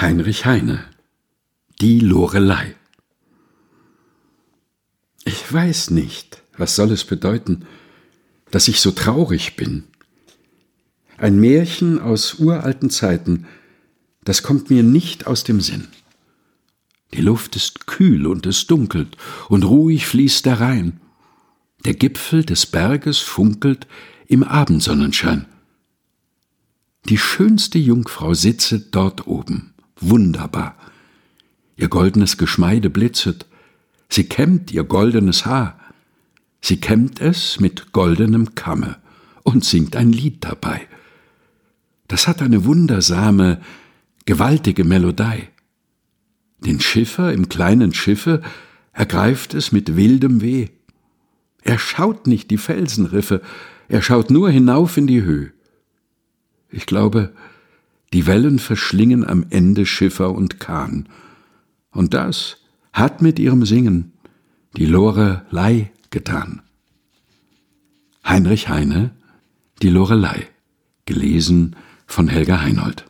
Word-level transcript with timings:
Heinrich 0.00 0.46
Heine 0.46 0.84
Die 1.80 1.98
Lorelei 1.98 2.76
Ich 5.24 5.52
weiß 5.52 5.90
nicht, 5.90 6.40
was 6.56 6.76
soll 6.76 6.92
es 6.92 7.02
bedeuten, 7.02 7.66
dass 8.52 8.68
ich 8.68 8.80
so 8.80 8.92
traurig 8.92 9.56
bin. 9.56 9.82
Ein 11.16 11.40
Märchen 11.40 12.00
aus 12.00 12.34
uralten 12.34 12.90
Zeiten, 12.90 13.48
das 14.22 14.44
kommt 14.44 14.70
mir 14.70 14.84
nicht 14.84 15.26
aus 15.26 15.42
dem 15.42 15.60
Sinn. 15.60 15.88
Die 17.12 17.20
Luft 17.20 17.56
ist 17.56 17.88
kühl 17.88 18.28
und 18.28 18.46
es 18.46 18.68
dunkelt, 18.68 19.16
und 19.48 19.64
ruhig 19.64 20.06
fließt 20.06 20.46
der 20.46 20.60
Rhein. 20.60 21.00
Der 21.84 21.94
Gipfel 21.94 22.44
des 22.44 22.66
Berges 22.66 23.18
funkelt 23.18 23.88
im 24.28 24.44
Abendsonnenschein. 24.44 25.46
Die 27.06 27.18
schönste 27.18 27.80
Jungfrau 27.80 28.32
sitzet 28.32 28.94
dort 28.94 29.26
oben 29.26 29.74
wunderbar. 30.00 30.76
Ihr 31.76 31.88
goldenes 31.88 32.38
Geschmeide 32.38 32.90
blitzet, 32.90 33.46
sie 34.08 34.24
kämmt 34.24 34.72
ihr 34.72 34.84
goldenes 34.84 35.46
Haar, 35.46 35.78
sie 36.60 36.80
kämmt 36.80 37.20
es 37.20 37.60
mit 37.60 37.92
goldenem 37.92 38.54
Kamme 38.54 38.96
und 39.44 39.64
singt 39.64 39.96
ein 39.96 40.12
Lied 40.12 40.44
dabei. 40.44 40.86
Das 42.08 42.26
hat 42.26 42.42
eine 42.42 42.64
wundersame, 42.64 43.60
gewaltige 44.24 44.84
Melodei. 44.84 45.48
Den 46.60 46.80
Schiffer 46.80 47.32
im 47.32 47.48
kleinen 47.48 47.94
Schiffe 47.94 48.42
ergreift 48.92 49.54
es 49.54 49.70
mit 49.70 49.94
wildem 49.96 50.40
Weh. 50.40 50.68
Er 51.62 51.78
schaut 51.78 52.26
nicht 52.26 52.50
die 52.50 52.58
Felsenriffe, 52.58 53.42
er 53.88 54.02
schaut 54.02 54.30
nur 54.30 54.50
hinauf 54.50 54.96
in 54.96 55.06
die 55.06 55.22
Höhe. 55.22 55.52
Ich 56.70 56.86
glaube, 56.86 57.32
die 58.12 58.26
Wellen 58.26 58.58
verschlingen 58.58 59.26
am 59.26 59.46
Ende 59.50 59.86
Schiffer 59.86 60.34
und 60.34 60.60
Kahn. 60.60 61.08
Und 61.90 62.14
das 62.14 62.58
hat 62.92 63.22
mit 63.22 63.38
ihrem 63.38 63.64
Singen 63.64 64.12
die 64.76 64.86
Lorelei 64.86 65.90
getan. 66.10 66.62
Heinrich 68.24 68.68
Heine, 68.68 69.10
Die 69.80 69.90
Lorelei, 69.90 70.48
gelesen 71.06 71.76
von 72.06 72.28
Helga 72.28 72.60
Heinold. 72.60 73.07